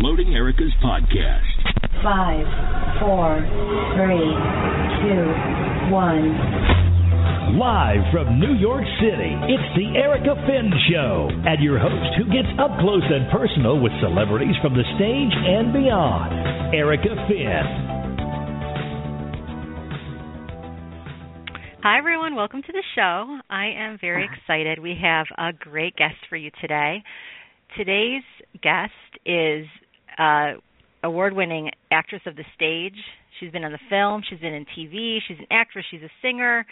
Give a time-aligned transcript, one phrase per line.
[0.00, 1.42] Loading Erica's podcast.
[2.06, 2.46] Five,
[3.02, 3.42] four,
[3.98, 4.30] three,
[5.02, 5.26] two,
[5.90, 7.58] one.
[7.58, 12.46] Live from New York City, it's the Erica Finn Show, and your host who gets
[12.62, 16.30] up close and personal with celebrities from the stage and beyond,
[16.76, 17.66] Erica Finn.
[21.82, 22.36] Hi, everyone.
[22.36, 23.40] Welcome to the show.
[23.50, 24.78] I am very excited.
[24.78, 27.02] We have a great guest for you today.
[27.76, 28.22] Today's
[28.62, 28.92] guest
[29.26, 29.66] is
[30.18, 30.52] uh,
[31.04, 32.96] award-winning actress of the stage.
[33.38, 34.22] She's been on the film.
[34.28, 35.18] She's been in TV.
[35.26, 35.84] She's an actress.
[35.90, 36.66] She's a singer.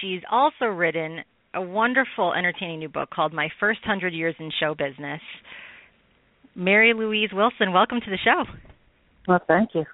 [0.00, 1.20] She's also written
[1.54, 5.20] a wonderful, entertaining new book called My First Hundred Years in Show Business.
[6.54, 8.44] Mary Louise Wilson, welcome to the show.
[9.26, 9.84] Well, thank you.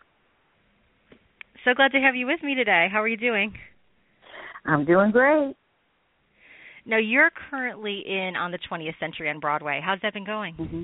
[1.65, 2.89] So glad to have you with me today.
[2.91, 3.55] How are you doing?
[4.65, 5.55] I'm doing great.
[6.85, 9.81] Now you're currently in on the 20th Century on Broadway.
[9.85, 10.55] How's that been going?
[10.55, 10.83] Mm-hmm.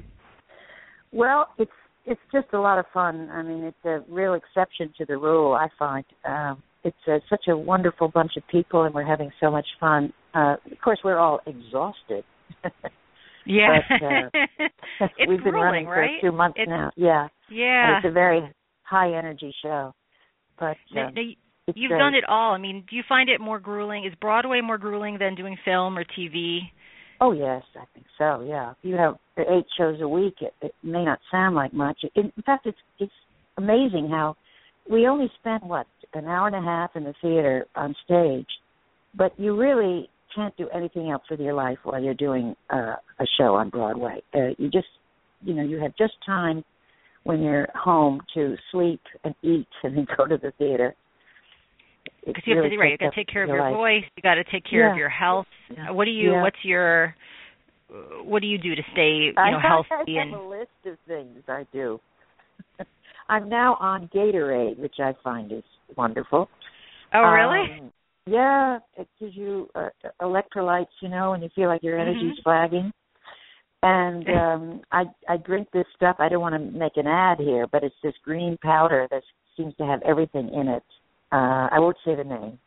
[1.12, 1.70] Well, it's
[2.04, 3.28] it's just a lot of fun.
[3.30, 5.52] I mean, it's a real exception to the rule.
[5.54, 9.50] I find um, it's a, such a wonderful bunch of people, and we're having so
[9.50, 10.12] much fun.
[10.34, 12.24] Uh, of course, we're all exhausted.
[13.46, 14.68] yeah, but, uh,
[15.18, 16.10] it's we've been running right?
[16.20, 16.90] for two months it's, now.
[16.96, 17.96] Yeah, yeah.
[17.96, 18.52] And it's a very
[18.82, 19.94] high energy show.
[20.58, 21.22] But now, uh, now,
[21.68, 21.98] it's you've great.
[21.98, 22.52] done it all.
[22.54, 24.04] I mean, do you find it more grueling?
[24.04, 26.60] Is Broadway more grueling than doing film or TV?
[27.20, 28.44] Oh yes, I think so.
[28.46, 30.34] Yeah, you have eight shows a week.
[30.40, 31.98] It, it may not sound like much.
[32.14, 33.12] In, in fact, it's it's
[33.56, 34.36] amazing how
[34.90, 38.48] we only spend what an hour and a half in the theater on stage,
[39.16, 43.26] but you really can't do anything else with your life while you're doing uh, a
[43.38, 44.22] show on Broadway.
[44.34, 44.86] Uh, you just,
[45.42, 46.64] you know, you have just time
[47.24, 50.94] when you're home to sleep and eat and then go to the theater.
[52.24, 54.04] Because you have really to right, you got to take care of your your voice.
[54.16, 55.46] You got to take care of your health.
[55.74, 55.90] Yeah.
[55.90, 56.32] What do you?
[56.32, 56.42] Yeah.
[56.42, 57.14] What's your?
[58.24, 60.32] What do you do to stay, you know, have, healthy I and?
[60.32, 62.00] have a list of things I do.
[63.28, 66.48] I'm now on Gatorade, which I find is wonderful.
[67.12, 67.70] Oh, really?
[67.70, 67.92] Um,
[68.26, 69.88] yeah, it gives you uh,
[70.22, 72.42] electrolytes, you know, and you feel like your energy's Mhm.
[72.44, 72.92] flagging.
[73.82, 76.16] And um I I drink this stuff.
[76.20, 79.22] I don't want to make an ad here, but it's this green powder that
[79.56, 80.84] seems to have everything in it.
[81.32, 82.58] Uh I won't say the name,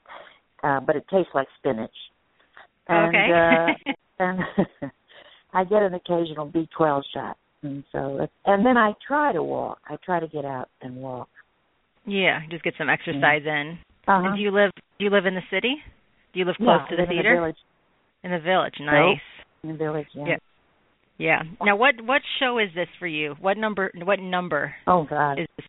[0.63, 1.91] uh, but it tastes like spinach.
[2.87, 3.27] And, Okay.
[3.31, 3.91] uh,
[4.23, 4.39] and
[5.53, 9.79] I get an occasional B12 shot, and so and then I try to walk.
[9.87, 11.29] I try to get out and walk.
[12.05, 13.77] yeah, just get some exercise in.
[14.07, 14.27] Uh-huh.
[14.27, 14.71] And do you live?
[14.99, 15.75] Do you live in the city?
[16.33, 17.29] Do you live yeah, close to the theater?
[17.29, 17.55] In the village.
[18.23, 18.73] In the village.
[18.79, 18.93] Nope.
[18.93, 19.21] Nice.
[19.63, 20.25] In the village, yeah.
[20.27, 20.35] Yeah.
[21.17, 21.41] Yeah.
[21.63, 23.35] Now, what what show is this for you?
[23.39, 23.91] What number?
[24.03, 25.39] What number Oh God.
[25.39, 25.65] is this?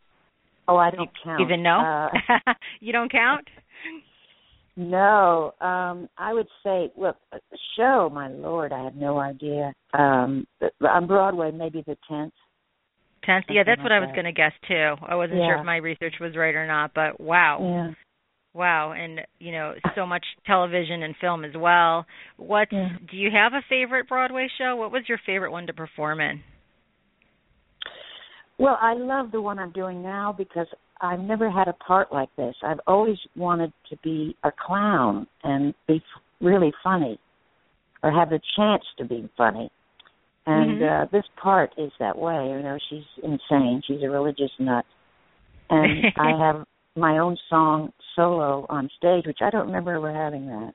[0.68, 1.40] Oh, I don't count.
[1.40, 1.80] Even know?
[1.80, 3.46] Uh, you don't count?
[4.76, 5.54] no.
[5.60, 7.16] Um, I would say, look,
[7.76, 8.10] show.
[8.12, 9.72] My lord, I have no idea.
[9.94, 10.46] Um,
[10.80, 12.34] on Broadway, maybe the tenth.
[13.24, 13.46] Tenth.
[13.48, 14.94] Yeah, that's Something what I was going to guess too.
[15.06, 17.58] I wasn't sure if my research was right or not, but wow.
[17.60, 17.94] Yeah.
[18.54, 22.06] Wow, and you know, so much television and film as well.
[22.38, 22.88] What Yeah.
[23.10, 24.76] do you have a favorite Broadway show?
[24.76, 26.42] What was your favorite one to perform in?
[28.58, 30.66] Well, I love the one I'm doing now because
[31.00, 32.54] I've never had a part like this.
[32.62, 36.02] I've always wanted to be a clown and be
[36.40, 37.18] really funny,
[38.02, 39.70] or have the chance to be funny.
[40.46, 41.02] And Mhm.
[41.02, 42.48] uh this part is that way.
[42.50, 43.82] You know, she's insane.
[43.86, 44.86] She's a religious nut,
[45.70, 50.46] and I have my own song solo on stage, which I don't remember ever having
[50.46, 50.74] that.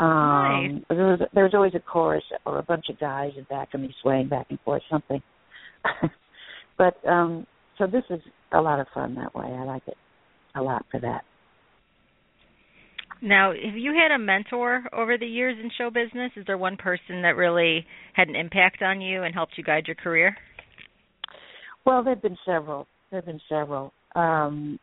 [0.00, 3.74] Um, there was there was always a chorus or a bunch of guys in back
[3.74, 5.22] of me swaying back and forth, something.
[6.78, 7.46] but um,
[7.76, 8.20] so this is
[8.52, 9.46] a lot of fun that way.
[9.46, 9.96] I like it
[10.54, 11.22] a lot for that.
[13.20, 16.30] Now, have you had a mentor over the years in show business?
[16.36, 17.84] Is there one person that really
[18.14, 20.36] had an impact on you and helped you guide your career?
[21.84, 22.86] Well, there've been several.
[23.10, 23.92] There've been several.
[24.14, 24.78] Um,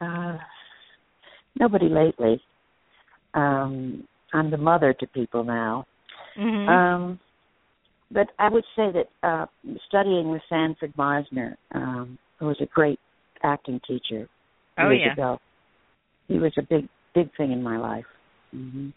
[0.00, 0.38] uh,
[1.58, 2.40] nobody lately.
[3.34, 5.84] Um, I'm the mother to people now.
[6.38, 6.68] Mm-hmm.
[6.68, 7.20] Um,
[8.10, 9.46] but I would say that uh,
[9.88, 12.98] studying with Sanford Meisner, um, who was a great
[13.42, 14.28] acting teacher
[14.78, 15.12] oh years yeah.
[15.12, 15.38] ago,
[16.28, 18.04] he was a big, big thing in my life.
[18.52, 18.88] hmm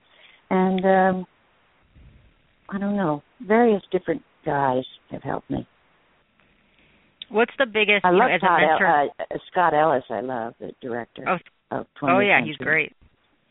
[0.49, 1.25] And um,
[2.69, 5.67] I don't know, various different guys have helped me.
[7.29, 9.09] What's the biggest I you know, love as a Todd mentor?
[9.19, 10.03] uh, Scott Ellis.
[10.09, 12.93] I love the director Oh, of 20th oh yeah, he's great.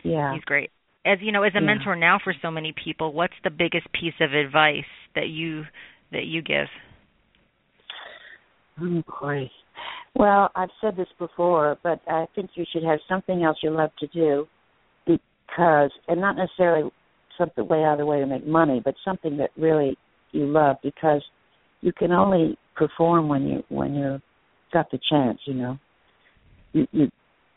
[0.03, 0.35] Yeah.
[0.35, 0.71] He's great.
[1.09, 1.65] As you know, as a Yeah.
[1.65, 4.85] mentor now for so many people, what's the biggest piece of advice
[5.15, 5.67] that you
[6.11, 6.69] that you give?
[8.79, 9.51] Oh boy.
[10.15, 13.91] Well, I've said this before, but I think you should have something else you love
[14.01, 14.47] to do
[15.07, 16.91] because and not necessarily
[17.39, 19.97] something way out of the way to make money, but something that really
[20.33, 21.25] you love because
[21.81, 24.21] you can only perform when you when you
[24.75, 25.39] got the chance.
[25.47, 25.79] You know,
[26.75, 27.11] you you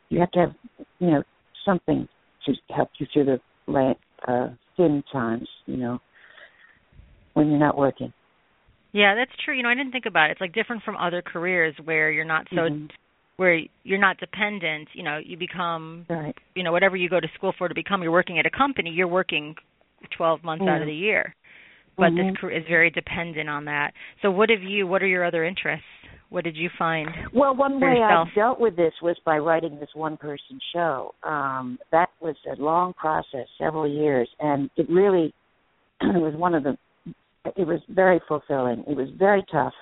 [0.07, 0.55] you have to have
[0.99, 1.23] you know
[1.65, 2.07] something
[2.45, 3.93] to help you through the la-
[4.27, 5.47] uh, thin times.
[5.65, 5.99] You know,
[7.33, 8.13] when you're not working.
[8.93, 9.55] Yeah, that's true.
[9.55, 10.33] You know, I didn't think about it.
[10.33, 12.89] It's like different from other careers where you're not so Mhm.
[13.37, 16.37] where you're not dependent, you know, you become Right.
[16.53, 18.91] you know, whatever you go to school for to become, you're working at a company,
[18.91, 19.55] you're working
[20.11, 21.33] 12 months out of the year.
[21.97, 22.17] But Mhm.
[22.17, 23.93] this career is very dependent on that.
[24.21, 25.87] So what have you what are your other interests?
[26.31, 27.09] What did you find?
[27.35, 28.29] Well, one way yourself?
[28.31, 31.13] I dealt with this was by writing this one person show.
[31.23, 35.33] Um, that was a long process, several years, and it really
[36.01, 36.77] was one of the.
[37.57, 38.85] It was very fulfilling.
[38.87, 39.73] It was very tough,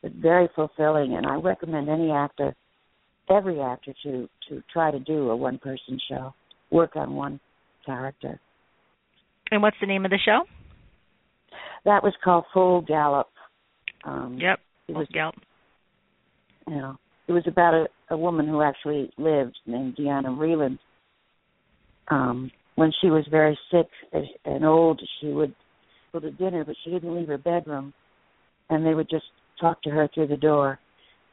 [0.00, 1.16] but very fulfilling.
[1.16, 2.54] And I recommend any actor,
[3.28, 6.32] every actor, to to try to do a one person show,
[6.70, 7.40] work on one
[7.84, 8.38] character.
[9.50, 10.42] And what's the name of the show?
[11.84, 13.26] That was called Full Gallop.
[14.04, 14.60] Um, Yep.
[14.86, 15.34] It was Yep.
[16.70, 16.96] You know,
[17.26, 20.78] it was about a, a woman who actually lived named Diana Vreeland.
[22.08, 23.88] Um, when she was very sick
[24.44, 25.52] and- old, she would
[26.12, 27.92] go to dinner, but she didn't leave her bedroom,
[28.68, 29.24] and they would just
[29.60, 30.78] talk to her through the door.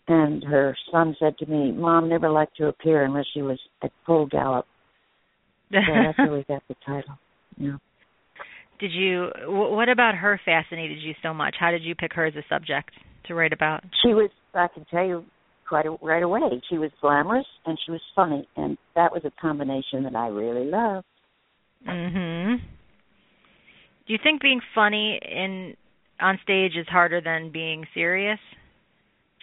[0.08, 3.92] And her son said to me, "Mom never liked to appear unless she was at
[4.06, 4.66] full gallop."
[5.72, 7.20] So that's how we got the title.
[7.58, 7.78] Yeah.
[8.80, 11.56] Did you what about her fascinated you so much?
[11.60, 12.92] How did you pick her as a subject
[13.28, 13.84] to write about?
[14.04, 15.24] She was, I can tell you
[15.68, 19.32] quite a, right away, she was glamorous and she was funny, and that was a
[19.42, 21.06] combination that I really loved.
[21.86, 22.58] Mhm.
[24.08, 25.76] Do you think being funny in
[26.20, 28.40] on stage is harder than being serious?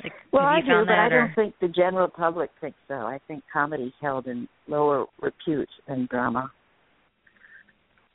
[0.03, 2.95] Like, Well, I do, but I or- don't think the general public thinks so.
[2.95, 6.51] I think comedy's held in lower repute than drama.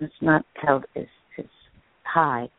[0.01, 1.05] It's not held as,
[1.37, 1.45] as
[2.03, 2.49] high.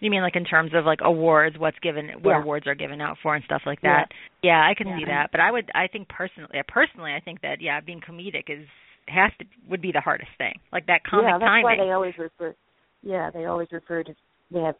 [0.00, 2.42] You mean like in terms of like awards, what's given, what Yeah.
[2.42, 4.08] awards are given out for, and stuff like that?
[4.42, 4.98] Yeah, I can Yeah.
[4.98, 5.30] see that.
[5.32, 8.66] But I would, I think personally, personally, I think that yeah, being comedic is
[9.08, 10.58] has to would be the hardest thing.
[10.72, 11.64] Like that comic yeah, that's timing.
[11.64, 12.54] why they always refer.
[13.02, 14.14] Yeah, they always refer to.
[14.50, 14.76] They have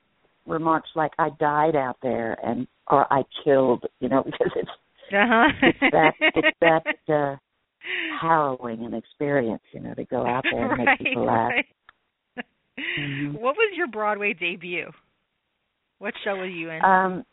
[0.47, 4.71] remarks like "I died out there" and or "I killed," you know, because it's
[5.13, 5.53] uh-huh.
[5.63, 7.37] it's that it's that uh,
[8.21, 11.53] harrowing an experience, you know, to go out there and right, make people laugh.
[11.53, 11.67] right.
[12.99, 13.33] Mhm.
[13.41, 14.91] What was your Broadway debut?
[15.99, 16.85] What show were you in?
[16.85, 17.25] Um,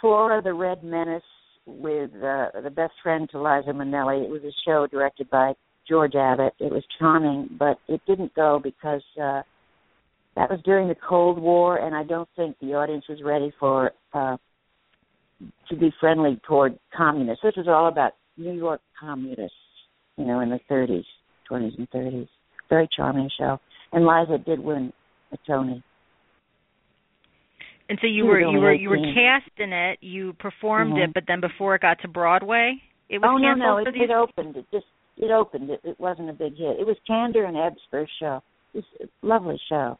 [0.00, 1.22] Flora the Red Menace
[1.66, 4.24] with uh, the best friend to Liza Minnelli.
[4.24, 5.54] It was a show directed by
[5.88, 6.54] George Abbott.
[6.58, 9.42] It was charming, but it didn't go because uh,
[10.36, 13.92] that was during the Cold War, and I don't think the audience was ready for
[14.14, 14.36] uh,
[15.68, 17.42] to be friendly toward communists.
[17.42, 19.56] This was all about New York communists,
[20.16, 21.04] you know, in the 30s,
[21.50, 22.28] 20s, and 30s.
[22.68, 23.58] Very charming show,
[23.92, 24.92] and Liza did win
[25.32, 25.82] a Tony.
[27.90, 29.98] And so you were you were you were cast in it.
[30.00, 31.04] You performed Mhm.
[31.08, 33.96] it, but then before it got to Broadway, it was oh no, canceled no, for
[33.96, 34.56] it, it opened.
[34.56, 34.86] It just
[35.18, 35.70] it opened.
[35.70, 36.78] It, it wasn't a big hit.
[36.80, 38.42] It was Kander and Ebb's first show.
[38.72, 39.98] It was a lovely show.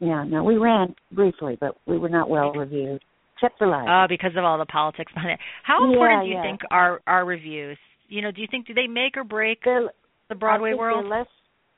[0.00, 3.02] Yeah, no, we ran briefly, but we were not well reviewed,
[3.36, 3.66] except for.
[3.74, 5.40] Oh, because of all the politics behind it.
[5.62, 6.42] How Yeah, important do you yeah.
[6.42, 7.78] think are are reviews?
[8.08, 9.90] You know, do you think do they make or break They're-
[10.28, 11.06] the Broadway world?
[11.06, 11.26] Less,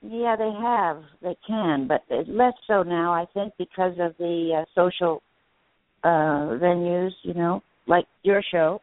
[0.03, 1.03] yeah, they have.
[1.23, 3.13] They can, but less so now.
[3.13, 5.23] I think because of the uh, social
[6.05, 7.11] uh venues.
[7.23, 8.81] You know, like your show.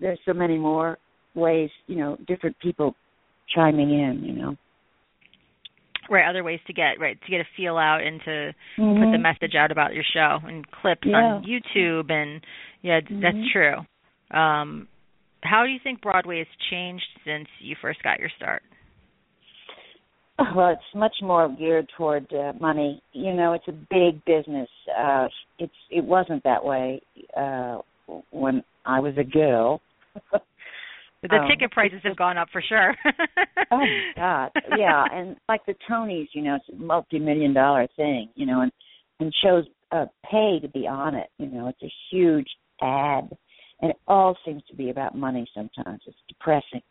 [0.00, 0.98] There's so many more
[1.34, 1.70] ways.
[1.86, 2.94] You know, different people
[3.54, 4.22] chiming in.
[4.24, 4.56] You know.
[6.08, 9.12] right, other ways to get right to get a feel out and to put Mhm.
[9.12, 11.16] the message out about your show and clips Yeah.
[11.16, 12.40] on YouTube and
[12.82, 13.84] yeah, d- that's true.
[14.30, 14.86] Um
[15.42, 18.62] how do you think Broadway has changed since you first got your start?
[20.56, 23.02] Well, it's much more geared toward uh, money.
[23.12, 24.68] You know, it's a big business.
[24.98, 27.02] Uh, it's it wasn't that way
[27.36, 27.78] uh,
[28.30, 29.80] when I was a girl.
[31.22, 32.94] The Um, ticket prices have gone up for sure.
[33.70, 38.28] oh my God, yeah, and like the Tonys, you know, it's a multi-million dollar thing.
[38.34, 38.70] You know, and
[39.18, 41.28] and shows uh, pay to be on it.
[41.38, 42.48] You know, it's a huge
[42.82, 43.30] ad,
[43.80, 45.48] and it all seems to be about money.
[45.54, 46.82] Sometimes it's depressing.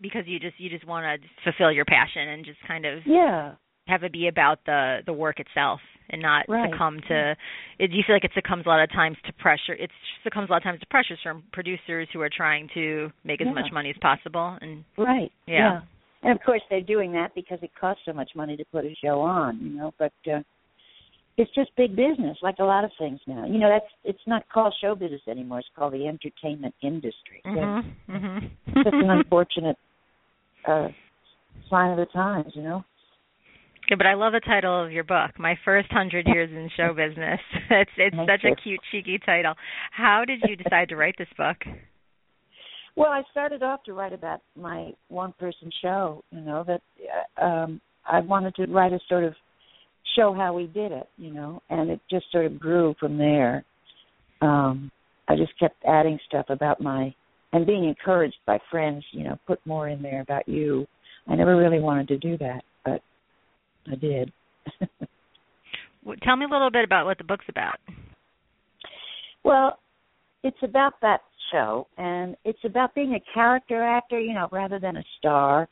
[0.00, 3.54] Because you just you just want to fulfill your passion and just kind of Yeah,
[3.88, 6.70] have it be about the the work itself and not Right.
[6.70, 7.34] succumb to
[7.78, 9.90] it, do you feel like it succumbs a lot of times to pressure it
[10.24, 13.46] succumbs a lot of times to pressures from producers who are trying to make as
[13.46, 13.52] Yeah.
[13.52, 15.32] much money as possible and Right.
[15.46, 15.82] Yeah.
[16.22, 18.94] And of course they're doing that because it costs so much money to put a
[19.02, 20.42] show on, you know, but uh
[21.40, 23.46] it's just big business, like a lot of things now.
[23.46, 27.40] You know, that's it's not called show business anymore, it's called the entertainment industry.
[27.44, 29.76] So mhm mhm It's just an unfortunate
[30.66, 30.88] uh
[31.70, 32.84] sign of the times, you know.
[33.88, 36.92] Yeah, but I love the title of your book, My First Hundred Years in Show
[36.94, 37.40] Business.
[37.70, 38.52] It's it's Thank such you.
[38.52, 39.54] a cute, cheeky title.
[39.90, 41.56] How did you decide to write this book?
[42.96, 46.82] Well, I started off to write about my one person show, you know, that
[47.40, 49.34] uh, um I wanted to write a sort of
[50.16, 53.64] show how we did it, you know, and it just sort of grew from there.
[54.40, 54.90] Um
[55.28, 57.14] I just kept adding stuff about my
[57.52, 60.86] and being encouraged by friends, you know, put more in there about you.
[61.26, 63.00] I never really wanted to do that, but
[63.90, 64.32] I did.
[66.02, 67.78] W- Tell me a little bit about what the book's about.
[69.44, 69.78] Well,
[70.42, 71.20] it's about that
[71.52, 75.68] show, and it's about being a character actor, you know, rather than a star,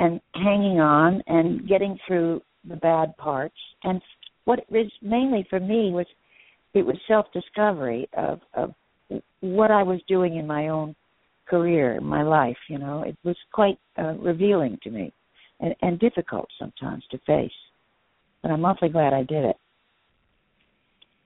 [0.00, 3.54] and hanging on and getting through the bad parts.
[3.84, 4.00] And
[4.44, 6.06] what it was mainly for me was
[6.74, 8.74] it was self discovery of of
[9.40, 10.94] what I was doing in my own
[11.48, 12.56] career, my life.
[12.68, 15.12] You know, it was quite uh, revealing to me,
[15.60, 17.50] and, and difficult sometimes to face.
[18.42, 19.56] But I'm awfully glad I did it.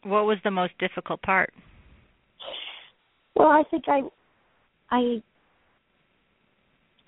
[0.05, 1.53] What was the most difficult part?
[3.35, 4.01] Well, I think I,
[4.91, 5.23] I,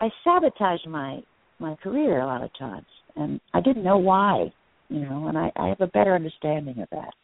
[0.00, 1.21] I sabotaged my
[1.61, 4.52] my career a lot of times, and I didn't know why,
[4.88, 5.28] you know.
[5.28, 7.14] And I, I have a better understanding of that.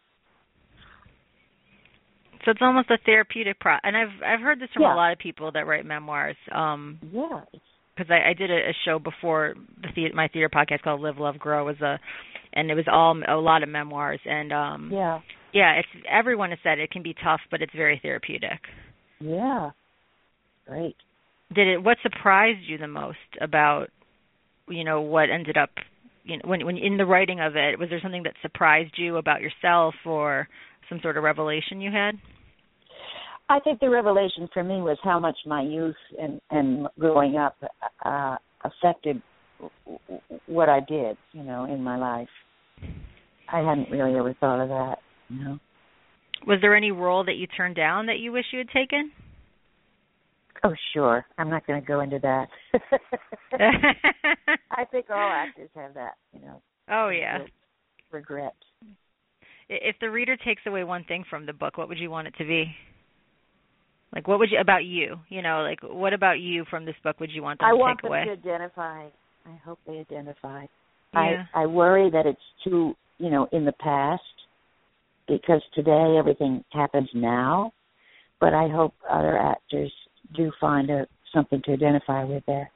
[2.45, 3.77] So it's almost a therapeutic pro.
[3.83, 4.95] And I've I've heard this from Yeah.
[4.95, 6.37] a lot of people that write memoirs.
[6.53, 7.41] Um, Yeah,
[7.97, 11.19] because I, I did a, a show before the, the my theater podcast called Live
[11.19, 11.99] Love Grow was a,
[12.53, 15.21] and it was all a lot of memoirs and um yeah,
[15.53, 18.61] yeah it's everyone has said it can be tough but it's very therapeutic.
[19.21, 19.71] yeah.
[20.67, 20.97] Great.
[21.55, 23.89] Did it what surprised you the most about
[24.69, 25.71] you know what ended up
[26.25, 29.17] you know when when in the writing of it was there something that surprised you
[29.17, 30.49] about yourself or
[30.91, 32.17] some sort of revelation you had?
[33.49, 37.57] I think the revelation for me was how much my youth and and growing up
[38.05, 39.23] uh affected
[40.47, 42.29] what I did, you know, in my life.
[43.53, 45.59] I hadn't really ever thought of that, you know.
[46.47, 49.11] Was there any role that you turned down that you wish you had taken?
[50.63, 51.25] Oh, sure.
[51.39, 52.49] I'm not going to go into that.
[54.71, 56.63] I think all actors have that, you know.
[56.91, 57.39] oh yeah.
[58.11, 58.55] Regret.
[59.73, 62.35] If the reader takes away one thing from the book, what would you want it
[62.39, 62.75] to be?
[64.13, 65.19] Like, what would you about you?
[65.29, 67.81] You know, like, what about you from this book would you want them to take
[67.81, 67.85] away?
[67.85, 68.25] I to want take them away?
[68.25, 69.07] to identify.
[69.47, 70.65] I hope they identify.
[71.15, 71.45] Yeah.
[71.55, 74.23] I I worry that it's too, you know, in the past
[75.29, 77.73] because today everything happens now.
[78.41, 79.93] But I hope other actors
[80.37, 82.71] do find a something to identify with there.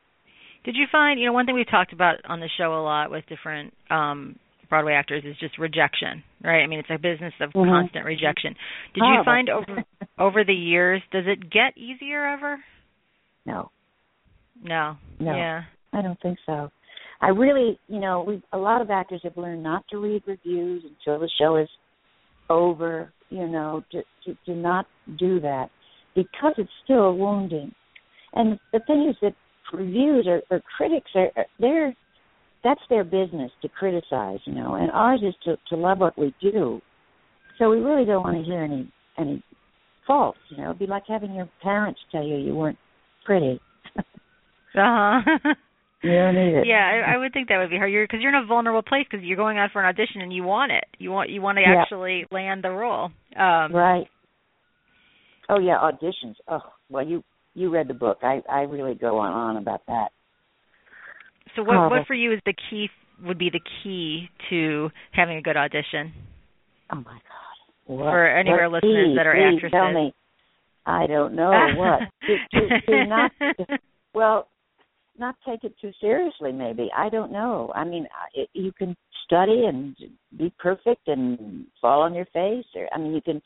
[0.64, 3.10] Did you find, you know, one thing we've talked about on the show a lot
[3.10, 4.36] with different um
[4.68, 6.62] Broadway actors is just rejection, right?
[6.62, 7.68] I mean, it's a business of Mhm.
[7.68, 8.54] constant rejection.
[8.94, 9.85] Did you find over
[10.18, 12.62] over the years, does it get easier ever?
[13.47, 13.71] no,
[14.62, 14.97] No.
[15.21, 15.37] No.
[15.37, 15.62] Yeah.
[15.92, 16.71] I don't think so.
[17.21, 20.85] I really, you know, we a lot of actors have learned not to read reviews
[20.85, 21.68] until the show is
[22.50, 23.12] over.
[23.30, 24.87] You know, to to, to not
[25.18, 25.71] do that
[26.14, 27.73] because it's still a wounding.
[28.35, 29.35] And the thing is that
[29.73, 31.94] reviews or, or critics are are- they're
[32.64, 36.35] that's their business to criticize, you know, and ours is to to love what we
[36.40, 36.80] do.
[37.59, 39.44] So we really don't want to hear any any
[40.06, 40.71] faults, you know.
[40.71, 42.78] It'd be like having your parents tell you you weren't
[43.25, 43.61] pretty.
[44.76, 45.21] Uh-huh.
[46.02, 46.66] don't need it.
[46.66, 47.92] yeah, I, I would think that would be hard.
[47.92, 50.33] You're because you're in a vulnerable place because you're going out for an audition and
[50.33, 50.83] you want it.
[50.99, 51.80] You want you want to Yeah.
[51.80, 53.11] actually land the role.
[53.37, 54.06] Um, Right.
[55.49, 56.35] Oh yeah, auditions.
[56.49, 56.59] Oh
[56.90, 57.23] well, you
[57.54, 58.18] you read the book.
[58.23, 60.09] I I really go on on about that.
[61.56, 61.88] So what Oh.
[61.88, 62.88] what for you is the key
[63.25, 66.12] would be the key to having a good audition?
[66.90, 67.20] Oh my God.
[67.87, 69.73] What, For any of our listeners please, that are please actresses.
[69.73, 70.12] tell me.
[70.87, 73.32] I don't know what to, to, to not.
[74.14, 74.49] Well,
[75.18, 76.50] not take it too seriously.
[76.52, 77.70] Maybe I don't know.
[77.75, 79.96] I mean, I- it, you can study and
[80.37, 83.40] be perfect and fall on your face, or I mean, you can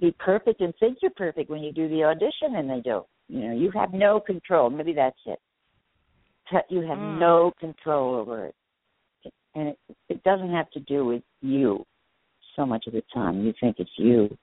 [0.00, 3.06] be perfect and think you're perfect when you do the audition, and they don't.
[3.28, 4.70] You know, you have no control.
[4.70, 5.38] Maybe that's it.
[6.68, 7.18] You have Mm.
[7.18, 8.54] no control over it,
[9.54, 11.84] and it, it doesn't have to do with you.
[12.56, 14.36] So much of the time, you think it's you.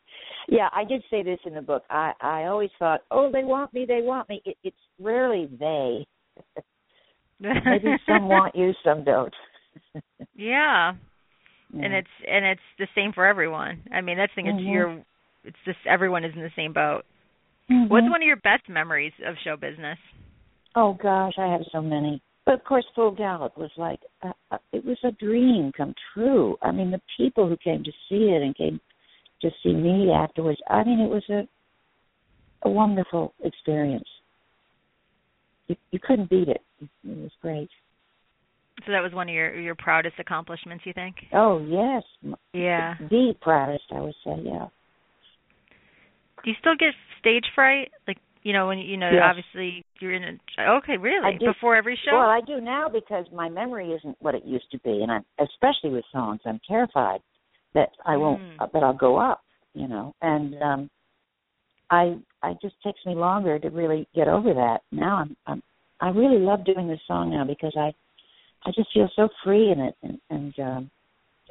[0.49, 1.83] Yeah, I did say this in the book.
[1.89, 4.41] I I always thought, oh, they want me, they want me.
[4.45, 6.05] It, it's rarely they.
[7.39, 9.33] Maybe some want you, some don't.
[10.35, 10.93] yeah.
[11.73, 11.85] Yeah.
[11.85, 13.81] and it's and it's the same for everyone.
[13.93, 14.47] I mean, that's the thing.
[14.47, 14.71] It's Mhm.
[14.73, 15.03] your
[15.45, 17.05] it's just everyone is in the same boat.
[17.69, 17.87] Mhm.
[17.89, 19.97] What's one of your best memories of show business?
[20.75, 22.21] Oh gosh, I have so many.
[22.45, 26.57] But of course, Full Gallop was like uh, uh, it was a dream come true.
[26.61, 28.79] I mean, the people who came to see it and came
[29.41, 30.59] to see me afterwards.
[30.69, 31.47] I mean, it was a
[32.63, 34.07] a wonderful experience.
[35.67, 36.61] You, you couldn't beat it.
[36.81, 37.69] It was great.
[38.85, 41.15] So that was one of your your proudest accomplishments, you think?
[41.33, 42.03] Oh yes,
[42.53, 42.95] Yeah.
[43.09, 44.41] the proudest I would say.
[44.43, 44.67] Yeah.
[46.43, 47.91] Do you still get stage fright?
[48.07, 49.21] Like you know when you know Yes.
[49.23, 52.11] obviously you're in a okay really before every show.
[52.13, 55.25] Well, I do now because my memory isn't what it used to be, and I'm
[55.39, 57.21] especially with songs, I'm terrified
[57.73, 58.71] that I won't Mm.
[58.71, 59.41] that I'll go up.
[59.73, 60.89] You know, and um
[61.89, 64.81] I I just takes me longer to really get over that.
[64.91, 65.63] Now I'm I'm
[65.99, 67.93] I really love doing this song now because I
[68.65, 70.91] I just feel so free in it, and, and um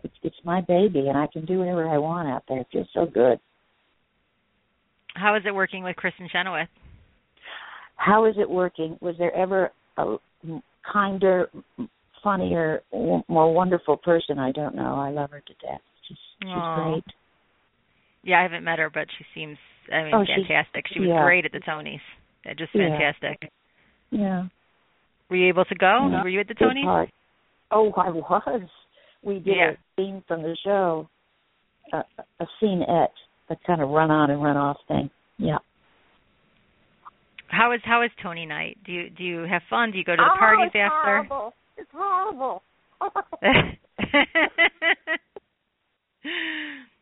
[0.02, 2.58] it's it's my baby, and I can do whatever I want out there.
[2.58, 3.38] It feels so good.
[5.14, 6.68] How is it working with Kristin Chenoweth?
[8.00, 8.96] How is it working?
[9.02, 10.16] Was there ever a
[10.90, 11.50] kinder,
[12.24, 14.38] funnier, w- more wonderful person?
[14.38, 14.94] I don't know.
[14.94, 15.82] I love her to death.
[16.08, 17.04] She's she's great.
[18.22, 19.58] Yeah, I haven't met her, but she seems
[19.92, 20.86] I mean oh, fantastic.
[20.92, 21.22] She was yeah.
[21.22, 22.00] great at the Tonys.
[22.46, 23.50] Yeah, just fantastic.
[24.10, 24.44] Yeah.
[25.28, 26.08] Were you able to go?
[26.10, 26.22] Yeah.
[26.22, 27.08] Were you at the Tonys?
[27.70, 28.62] Oh, I was.
[29.22, 29.72] We did Yeah.
[29.72, 31.06] a scene from the show,
[31.92, 33.12] a, a scenette,
[33.50, 35.10] a kind of run on and run off thing.
[35.36, 35.58] Yeah.
[37.50, 38.78] How is how is Tony night?
[38.84, 39.90] Do you do you have fun?
[39.90, 41.24] Do you go to the oh, parties it's after?
[41.28, 41.54] Horrible.
[41.76, 42.62] It's horrible.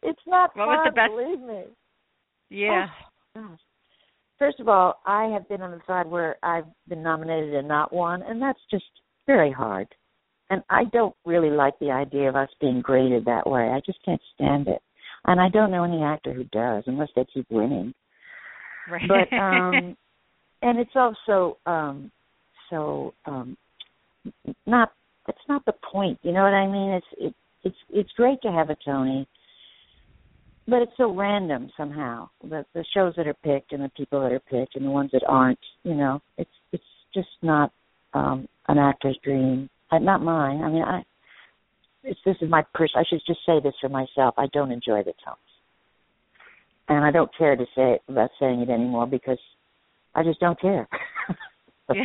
[0.03, 0.69] it's not What fun.
[0.69, 1.65] was the best- Believe me.
[2.51, 2.87] yeah.
[3.37, 3.57] Oh.
[4.39, 7.93] First of all, I have been on the side where I've been nominated and not
[7.93, 8.85] won, and that's just
[9.27, 9.89] very hard.
[10.51, 13.63] And I don't really like the idea of us being graded that way.
[13.69, 14.81] I just can't stand it.
[15.27, 17.93] And I don't know any actor who does, unless they keep winning.
[18.91, 19.03] Right.
[19.09, 19.97] But um
[20.63, 22.11] and it's also um
[22.71, 23.57] so um
[24.67, 24.93] not
[25.29, 26.91] it's not the point, you know what I mean?
[26.91, 27.35] It's it,
[27.65, 29.29] it's it's great to have a Tony,
[30.67, 32.29] but it's so random somehow.
[32.43, 35.11] The the shows that are picked and the people that are picked and the ones
[35.13, 36.85] that aren't, you know, it's it's
[37.15, 37.73] just not
[38.15, 39.69] um an actor's dream.
[39.91, 40.63] Uh, not mine.
[40.63, 41.03] I mean, I
[42.05, 43.01] it's this is my person.
[43.01, 44.35] I should just say this for myself.
[44.39, 45.37] I don't enjoy the Tonys,
[46.89, 49.39] and I don't care to say about saying it anymore because
[50.19, 50.89] I just don't care.
[51.95, 52.05] Yeah.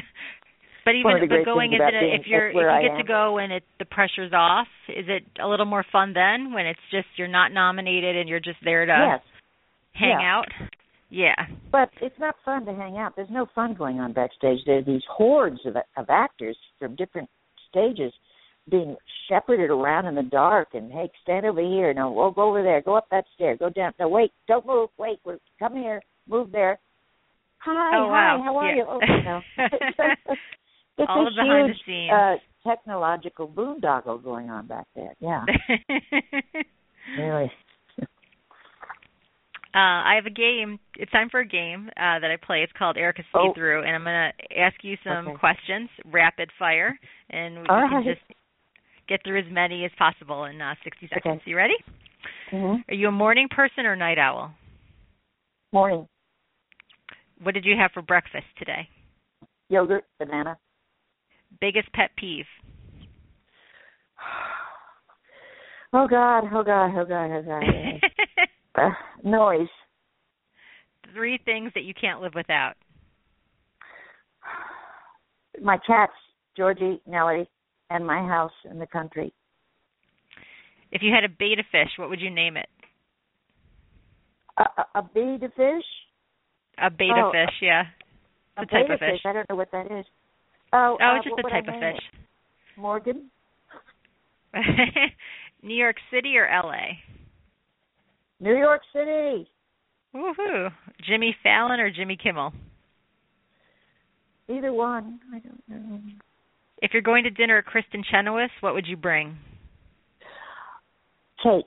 [0.86, 3.52] But even but going into being- if you're if I you get to go and
[3.52, 7.28] it the pressure's off, is it a little more fun then when it's just you're
[7.28, 9.22] not nominated and you're just there to yes,
[9.92, 10.38] hang yeah.
[10.38, 10.46] out?
[11.10, 11.36] Yeah.
[11.70, 13.18] but it's not fun to hang out.
[13.18, 14.60] There's no fun going on backstage.
[14.66, 17.30] There are these hordes of of actors from different
[17.70, 18.14] stages
[18.70, 18.96] being
[19.28, 21.94] shepherded around in the dark and hey, stand over here.
[21.94, 22.82] No, we'll go over there.
[22.82, 23.58] Go up that stair.
[23.58, 23.94] Go down.
[24.00, 24.90] No, wait, don't move.
[24.98, 26.02] Wait, we're come here.
[26.28, 26.80] Move there.
[27.66, 28.12] Hi, Oh, hi.
[28.12, 28.42] wow.
[28.44, 28.76] How are Yeah.
[28.76, 28.86] you?
[28.88, 29.42] Oh, no.
[30.98, 32.12] it's All a behind the scenes.
[32.14, 35.14] uh, technological boondoggle going on back there.
[35.20, 35.46] Yeah,
[37.18, 37.52] really.
[39.76, 40.80] Uh, I have a game.
[40.98, 42.60] It's time for a game uh, that I play.
[42.64, 43.54] It's called Erica Speed Oh.
[43.56, 45.38] Through, and I'm going to ask you some Okay.
[45.40, 46.98] questions, rapid fire,
[47.32, 48.06] and we All can right.
[48.06, 48.22] just
[49.08, 51.26] get through as many as possible in uh, 60 seconds.
[51.38, 51.42] Okay.
[51.46, 51.76] You ready?
[52.52, 54.54] hmm Are you a morning person or night owl?
[55.72, 56.08] Morning
[57.42, 58.88] What did you have for breakfast today?
[59.74, 60.58] yogurt, banana.
[61.60, 62.46] Biggest pet peeve?
[65.96, 66.46] Oh God!
[66.52, 66.90] Oh God!
[66.98, 67.30] Oh God!
[67.30, 68.84] Oh God!
[68.84, 68.90] uh,
[69.24, 69.68] noise.
[71.14, 72.74] Three things that you can't live without.
[75.62, 76.14] My cats,
[76.58, 77.48] Georgie, Nellie,
[77.92, 79.32] and my house in the country.
[80.92, 82.70] If you had a betta fish, what would you name it?
[84.58, 85.86] A, a, a betta fish.
[86.80, 87.84] A beta Oh, fish, yeah.
[88.58, 89.22] A It's a type beta of fish.
[89.26, 90.06] I don't know what that is.
[90.72, 92.02] Oh, Oh, uh, it's just a I type of fish.
[92.14, 92.80] it?
[92.80, 93.30] Morgan.
[95.64, 96.98] New York City or LA?
[98.40, 99.50] New York City.
[100.16, 100.72] Woohoo.
[101.08, 102.54] Jimmy Fallon or Jimmy Kimmel?
[104.50, 105.20] Either one.
[105.34, 106.00] I don't know.
[106.82, 109.38] If you're going to dinner at Kristin Chenoweth, what would you bring?
[111.42, 111.66] Cake.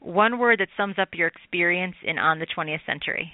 [0.00, 3.30] One word that sums up your experience in On the 20th Century.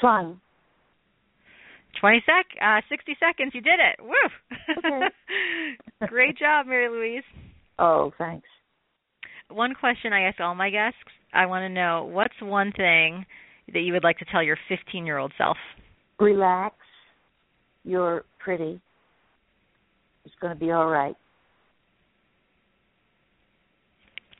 [0.00, 0.40] Fun.
[2.00, 3.52] 20 sec, uh, 60 seconds.
[3.54, 4.02] You did it.
[4.02, 4.14] Woo!
[4.78, 6.06] Okay.
[6.08, 7.24] Great job, Mary Louise.
[7.78, 8.46] Oh, thanks.
[9.50, 10.98] One question I ask all my guests
[11.32, 13.26] I want to know what's one thing
[13.72, 15.56] that you would like to tell your 15 year old self?
[16.18, 16.74] Relax.
[17.84, 18.80] You're pretty.
[20.24, 21.16] It's going to be all right.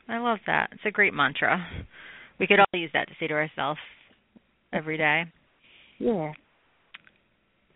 [0.07, 0.69] I love that.
[0.73, 1.65] It's a great mantra.
[2.39, 3.79] We could all use that to say to ourselves
[4.73, 5.23] every day.
[6.01, 6.31] Yeah.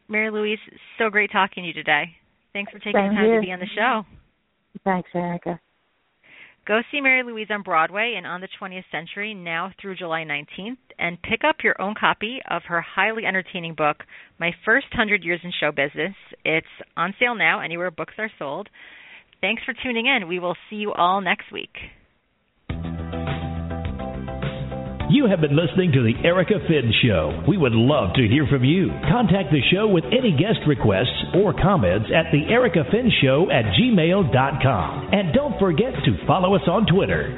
[0.07, 0.59] Mary Louise,
[0.97, 2.05] so great talking to you today.
[2.53, 3.41] Thanks for taking Same the time here.
[3.41, 4.03] to be on the show.
[4.83, 5.59] Thanks, Erica.
[6.67, 10.77] Go see Mary Louise on Broadway and on the 20th Century now through July 19th
[10.97, 13.97] and pick up your own copy of her highly entertaining book,
[14.39, 16.15] My First Hundred Years in Show Business.
[16.43, 16.65] It's
[16.97, 18.67] on sale now anywhere books are sold.
[19.41, 20.27] Thanks for tuning in.
[20.27, 21.75] We will see you all next week.
[25.09, 27.43] You have been listening to The Erica Finn Show.
[27.47, 28.89] We would love to hear from you.
[29.07, 33.65] Contact the show with any guest requests or comments at The Erica Finn Show at
[33.77, 35.09] gmail.com.
[35.13, 37.37] And don't forget to follow us on Twitter.